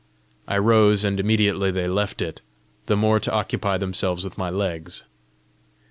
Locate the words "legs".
4.49-5.03